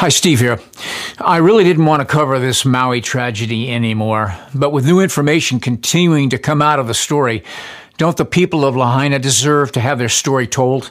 [0.00, 0.58] Hi, Steve here.
[1.18, 6.30] I really didn't want to cover this Maui tragedy anymore, but with new information continuing
[6.30, 7.44] to come out of the story,
[7.98, 10.90] don't the people of Lahaina deserve to have their story told?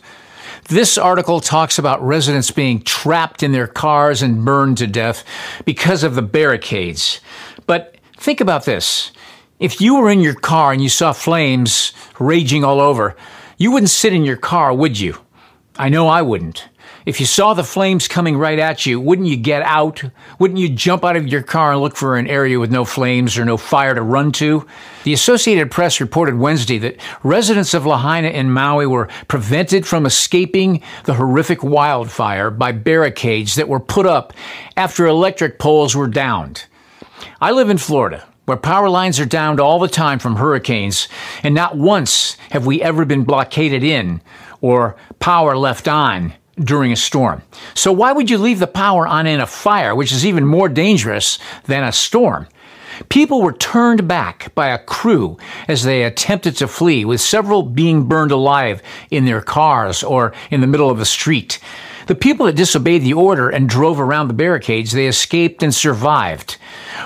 [0.66, 5.24] This article talks about residents being trapped in their cars and burned to death
[5.66, 7.20] because of the barricades.
[7.66, 9.12] But think about this.
[9.60, 13.16] If you were in your car and you saw flames raging all over,
[13.58, 15.18] you wouldn't sit in your car, would you?
[15.80, 16.69] I know I wouldn't.
[17.10, 20.04] If you saw the flames coming right at you, wouldn't you get out?
[20.38, 23.36] Wouldn't you jump out of your car and look for an area with no flames
[23.36, 24.68] or no fire to run to?
[25.06, 30.84] The Associated Press reported Wednesday that residents of Lahaina and Maui were prevented from escaping
[31.06, 34.32] the horrific wildfire by barricades that were put up
[34.78, 36.66] after electric poles were downed.
[37.42, 41.08] I live in Florida where power lines are downed all the time from hurricanes,
[41.42, 44.22] and not once have we ever been blockaded in
[44.62, 47.42] or power left on during a storm.
[47.74, 50.70] So why would you leave the power on in a fire, which is even more
[50.70, 52.48] dangerous than a storm?
[53.08, 58.04] People were turned back by a crew as they attempted to flee, with several being
[58.04, 61.60] burned alive in their cars or in the middle of the street.
[62.10, 66.58] The people that disobeyed the order and drove around the barricades, they escaped and survived.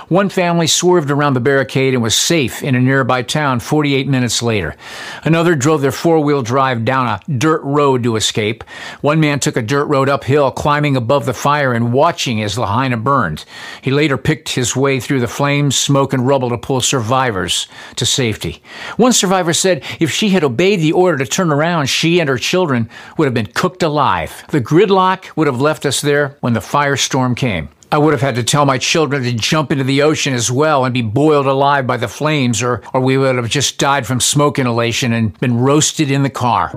[0.08, 4.42] One family swerved around the barricade and was safe in a nearby town 48 minutes
[4.42, 4.74] later.
[5.22, 8.64] Another drove their four wheel drive down a dirt road to escape.
[9.02, 12.96] One man took a dirt road uphill, climbing above the fire and watching as Lahaina
[12.96, 13.44] burned.
[13.82, 18.06] He later picked his way through the flames, smoke, and rubble to pull survivors to
[18.06, 18.62] safety.
[18.96, 22.38] One survivor said if she had obeyed the order to turn around, she and her
[22.38, 22.88] children
[23.18, 24.44] would have been cooked alive.
[24.48, 24.60] The
[24.94, 27.68] gridlock would have left us there when the firestorm came.
[27.90, 30.84] I would have had to tell my children to jump into the ocean as well
[30.84, 34.20] and be boiled alive by the flames, or, or we would have just died from
[34.20, 36.70] smoke inhalation and been roasted in the car.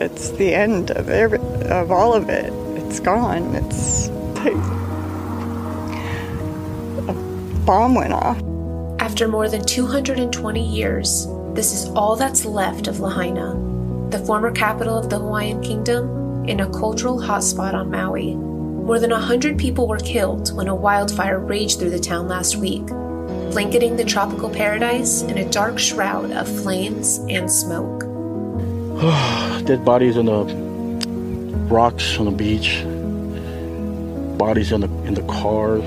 [0.00, 2.52] It's the end of every, of all of it.
[2.82, 3.54] It's gone.
[3.54, 4.52] It's like
[7.08, 7.14] a
[7.64, 8.38] bomb went off.
[9.00, 11.26] After more than 220 years,
[11.56, 13.54] this is all that's left of Lahaina,
[14.10, 18.34] the former capital of the Hawaiian Kingdom in a cultural hotspot on Maui.
[18.34, 22.86] More than 100 people were killed when a wildfire raged through the town last week,
[22.86, 28.00] blanketing the tropical paradise in a dark shroud of flames and smoke.
[29.64, 30.44] Dead bodies on the
[31.72, 32.82] rocks on the beach,
[34.36, 35.78] bodies in the in the car.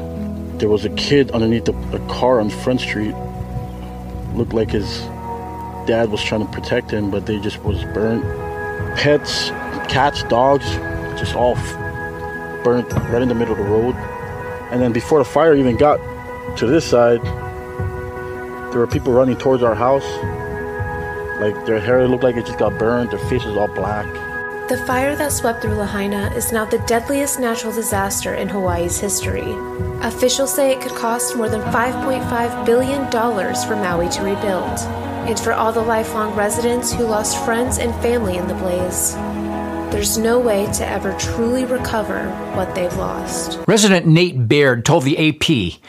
[0.57, 3.13] There was a kid underneath the, a car on Front Street.
[4.33, 5.07] Looked like his
[5.89, 8.23] dad was trying to protect him, but they just was burnt.
[8.95, 9.49] Pets
[9.89, 10.65] cats, dogs,
[11.19, 11.55] just all
[12.63, 13.95] burnt right in the middle of the road.
[14.71, 15.97] And then before the fire even got
[16.57, 17.23] to this side,
[18.71, 20.05] there were people running towards our house.
[21.41, 24.05] Like their hair looked like it just got burned, their face faces all black.
[24.69, 29.55] The fire that swept through Lahaina is now the deadliest natural disaster in Hawaii's history.
[30.03, 34.79] Officials say it could cost more than $5.5 billion for Maui to rebuild,
[35.27, 39.15] and for all the lifelong residents who lost friends and family in the blaze.
[39.91, 43.59] There's no way to ever truly recover what they've lost.
[43.67, 45.79] Resident Nate Baird told the AP,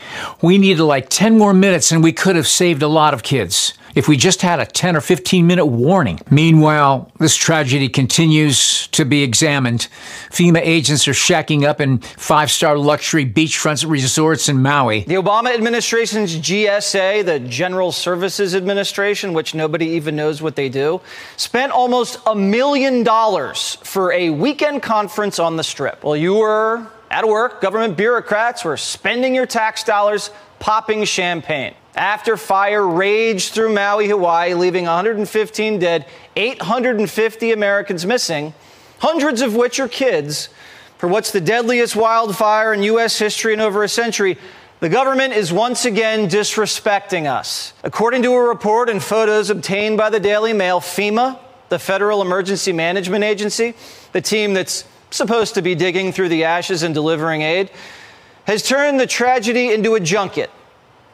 [0.41, 3.75] We needed like 10 more minutes and we could have saved a lot of kids
[3.95, 6.21] if we just had a 10 or 15 minute warning.
[6.31, 9.89] Meanwhile, this tragedy continues to be examined.
[10.31, 15.01] FEMA agents are shacking up in five star luxury beachfront resorts in Maui.
[15.01, 21.01] The Obama administration's GSA, the General Services Administration, which nobody even knows what they do,
[21.37, 26.05] spent almost a million dollars for a weekend conference on the strip.
[26.05, 30.31] Well, you were at work, government bureaucrats were spending your tax dollars
[30.61, 31.75] popping champagne.
[31.95, 36.07] After fire raged through Maui, Hawaii, leaving 115 dead,
[36.37, 38.55] 850 Americans missing,
[38.99, 40.49] hundreds of which are kids,
[40.99, 43.19] for what's the deadliest wildfire in U.S.
[43.19, 44.39] history in over a century,
[44.81, 47.75] the government is once again disrespecting us.
[47.83, 52.73] According to a report and photos obtained by the Daily Mail, FEMA, the Federal Emergency
[52.73, 53.75] Management Agency,
[54.13, 57.71] the team that's supposed to be digging through the ashes and delivering aid,
[58.45, 60.51] has turned the tragedy into a junket.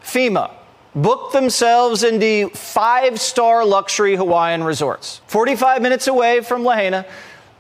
[0.03, 0.51] FEMA,
[0.97, 5.21] booked themselves into five star luxury Hawaiian resorts.
[5.27, 7.07] 45 minutes away from Lahaina,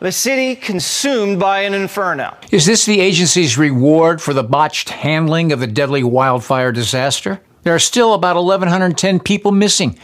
[0.00, 2.36] the city consumed by an inferno.
[2.50, 7.40] Is this the agency's reward for the botched handling of the deadly wildfire disaster?
[7.62, 9.98] There are still about 1,110 people missing.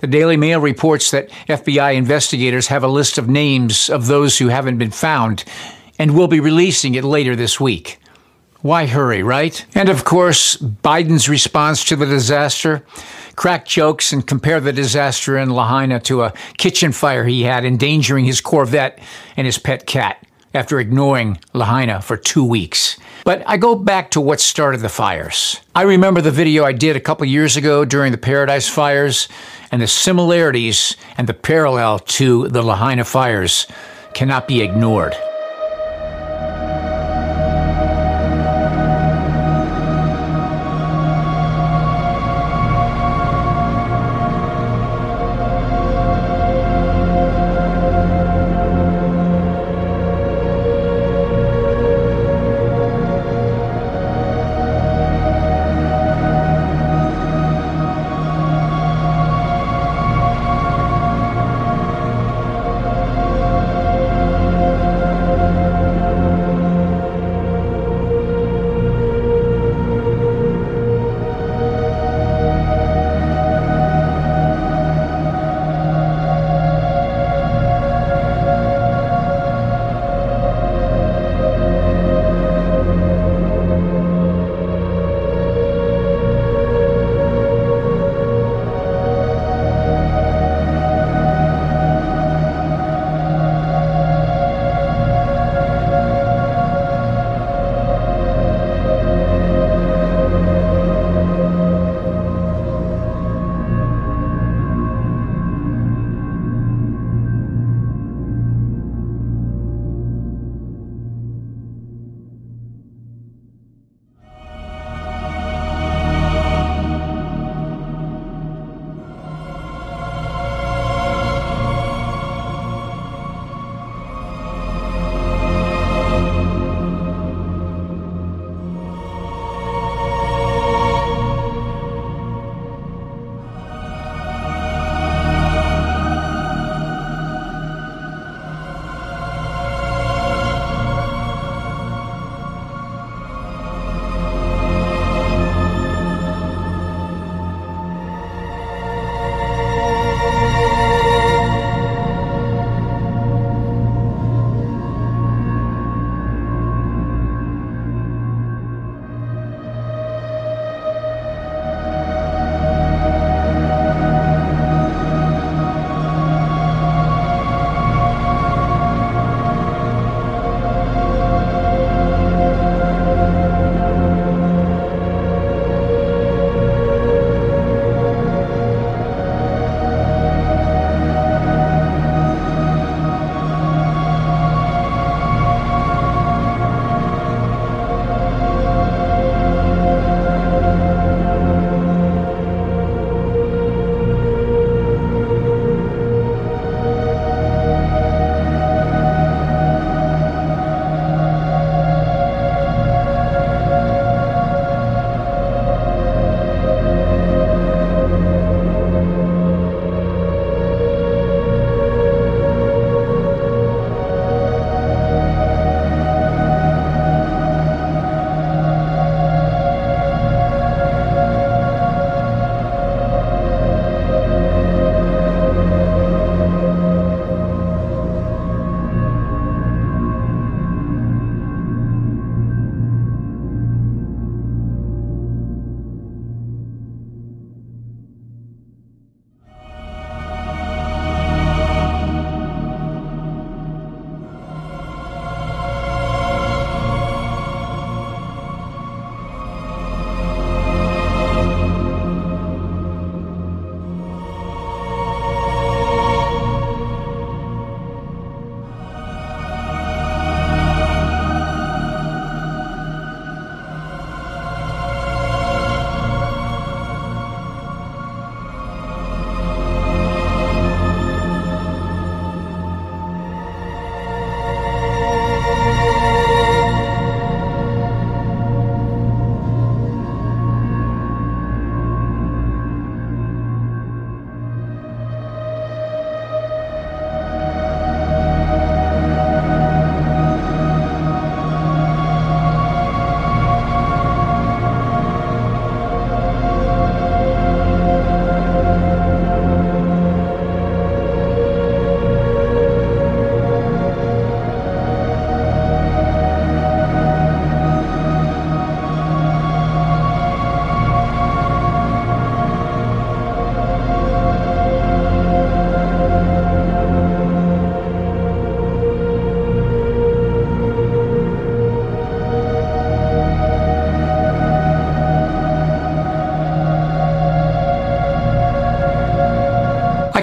[0.00, 4.48] The Daily Mail reports that FBI investigators have a list of names of those who
[4.48, 5.44] haven't been found
[5.98, 7.98] and will be releasing it later this week.
[8.62, 9.64] Why hurry, right?
[9.74, 12.84] And of course, Biden's response to the disaster
[13.36, 18.26] crack jokes and compare the disaster in Lahaina to a kitchen fire he had, endangering
[18.26, 18.98] his Corvette
[19.34, 22.98] and his pet cat after ignoring Lahaina for two weeks.
[23.24, 25.58] But I go back to what started the fires.
[25.74, 29.26] I remember the video I did a couple years ago during the Paradise fires,
[29.72, 33.66] and the similarities and the parallel to the Lahaina fires
[34.12, 35.16] cannot be ignored.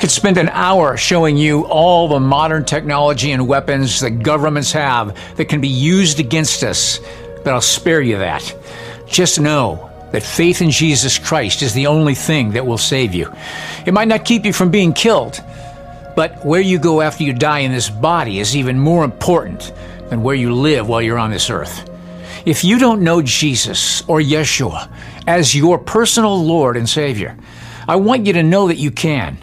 [0.10, 5.46] Spend an hour showing you all the modern technology and weapons that governments have that
[5.46, 7.00] can be used against us,
[7.44, 8.56] but I'll spare you that.
[9.08, 13.32] Just know that faith in Jesus Christ is the only thing that will save you.
[13.86, 15.42] It might not keep you from being killed,
[16.16, 19.74] but where you go after you die in this body is even more important
[20.10, 21.89] than where you live while you're on this earth.
[22.46, 24.89] If you don't know Jesus or Yeshua
[25.27, 27.38] as your personal Lord and Savior,
[27.88, 29.38] I want you to know that you can.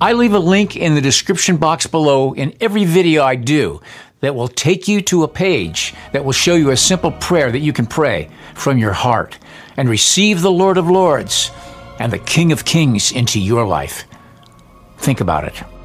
[0.00, 3.80] I leave a link in the description box below in every video I do
[4.20, 7.60] that will take you to a page that will show you a simple prayer that
[7.60, 9.38] you can pray from your heart
[9.76, 11.50] and receive the Lord of Lords
[11.98, 14.04] and the King of Kings into your life.
[14.98, 15.77] Think about it.